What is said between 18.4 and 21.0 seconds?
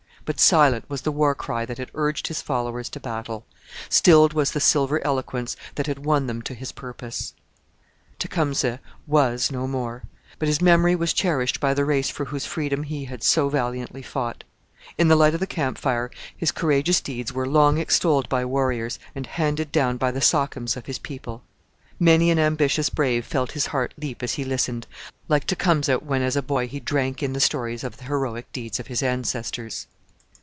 warriors and handed down by the sachems of his